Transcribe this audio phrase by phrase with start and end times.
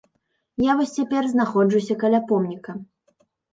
[0.69, 2.71] Я вось цяпер знаходжуся каля помніка.